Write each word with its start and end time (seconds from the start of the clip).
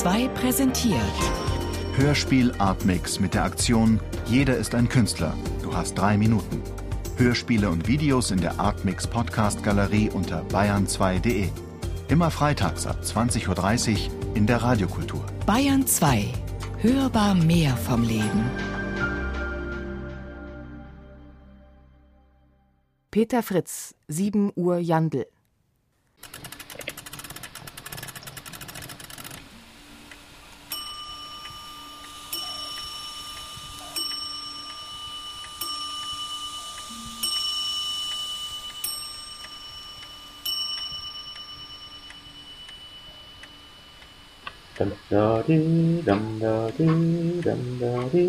2 0.00 0.28
präsentiert. 0.28 1.00
Hörspiel 1.96 2.52
Artmix 2.58 3.18
mit 3.18 3.32
der 3.32 3.44
Aktion 3.44 3.98
Jeder 4.26 4.58
ist 4.58 4.74
ein 4.74 4.90
Künstler. 4.90 5.32
Du 5.62 5.74
hast 5.74 5.94
drei 5.94 6.18
Minuten. 6.18 6.60
Hörspiele 7.16 7.70
und 7.70 7.88
Videos 7.88 8.30
in 8.30 8.38
der 8.42 8.60
Artmix 8.60 9.06
Podcast 9.06 9.62
Galerie 9.62 10.10
unter 10.10 10.42
bayern2.de. 10.48 11.48
Immer 12.08 12.30
freitags 12.30 12.86
ab 12.86 12.98
20.30 13.02 13.92
Uhr 13.92 14.36
in 14.36 14.46
der 14.46 14.58
Radiokultur. 14.58 15.24
Bayern 15.46 15.86
2. 15.86 16.26
Hörbar 16.80 17.34
mehr 17.34 17.74
vom 17.74 18.02
Leben. 18.02 18.50
Peter 23.10 23.42
Fritz, 23.42 23.94
7 24.08 24.52
Uhr 24.54 24.76
Jandl. 24.76 25.24
Dum 44.78 44.90
da 45.10 45.42
dee 45.48 46.02
dum 46.06 46.40
da 46.40 46.68
dee 46.78 46.86
dum 47.44 47.60
da 47.80 47.92
dee 48.12 48.28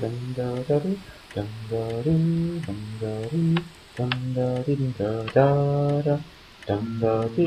dum 0.00 0.14
da 0.36 0.48
da 0.68 0.78
dee 0.78 0.94
dum 1.34 1.48
da 1.70 1.82
dee 2.04 2.62
dum 2.66 2.80
da 3.00 3.14
dee 3.32 3.54
dum 3.98 4.10
da 4.36 4.48
dee 4.66 4.76
da 4.98 5.10
da 5.34 5.48
da 5.96 6.16
dum 6.68 6.82
da 7.02 7.14
dee 7.36 7.46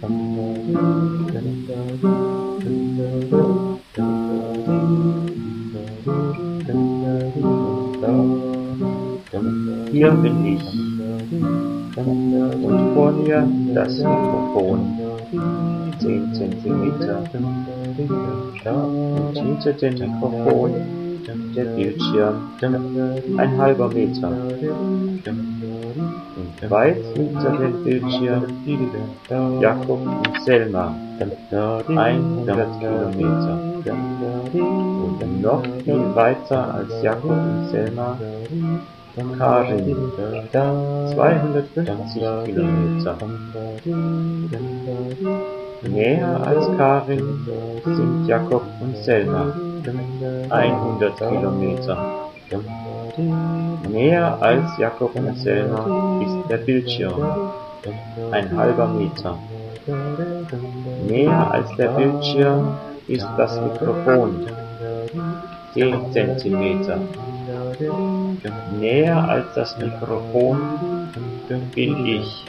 dum 0.00 0.16
da 0.38 0.48
dee 0.66 0.78
dum 1.34 1.58
da 1.66 1.80
dee 1.98 2.18
dum 2.62 2.78
da 2.98 3.08
dee 3.08 3.42
dum 3.96 4.12
da 4.22 4.44
dee 4.54 4.86
dum 6.66 6.80
da 7.02 7.14
dee 7.34 7.42
dum 7.42 7.62
da 8.02 8.12
dee 8.12 8.48
Hier 9.90 10.10
bin 10.22 10.44
ich 10.44 10.62
und 12.64 12.94
vor 12.94 13.12
mir 13.12 13.42
das 13.74 13.98
Mikrofon. 13.98 15.07
10 15.30 16.32
Zentimeter 16.32 17.22
und 18.64 19.36
hinter 19.36 19.72
dem 19.74 19.94
Mikrofon 19.94 20.72
der 21.54 21.64
Bildschirm 21.64 22.50
ein 23.36 23.58
halber 23.58 23.88
Meter 23.88 24.30
weit 26.68 26.96
hinter 27.14 27.50
dem 27.56 27.84
Bildschirm 27.84 28.44
Jakob 29.60 30.00
und 30.06 30.42
Selma. 30.44 30.94
100 31.50 32.80
Kilometer. 32.80 33.58
Und 35.04 35.42
noch 35.42 35.62
viel 35.84 36.14
weiter 36.14 36.74
als 36.74 37.02
Jakob 37.02 37.30
und 37.30 37.68
Selma. 37.70 38.16
Karin. 39.36 40.12
250 40.52 42.22
Kilometer. 42.44 43.16
Näher 45.82 46.46
als 46.46 46.66
Karin 46.76 47.46
sind 47.84 48.26
Jakob 48.26 48.62
und 48.80 48.96
Selma. 48.98 49.52
100 50.50 51.18
Kilometer. 51.18 52.27
Näher 53.88 54.38
als 54.40 54.78
Jakob 54.78 55.14
und 55.14 55.36
Selma 55.38 56.20
ist 56.24 56.50
der 56.50 56.58
Bildschirm 56.58 57.22
ein 58.30 58.56
halber 58.56 58.88
Meter. 58.88 59.38
Näher 61.06 61.50
als 61.50 61.74
der 61.76 61.88
Bildschirm 61.88 62.76
ist 63.06 63.28
das 63.36 63.60
Mikrofon 63.60 64.46
10 65.74 66.12
Zentimeter. 66.12 66.98
Näher 68.78 69.28
als 69.28 69.46
das 69.54 69.76
Mikrofon 69.78 70.58
bin 71.74 72.06
ich. 72.06 72.44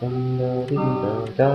Dum 0.00 0.38
da 0.38 1.54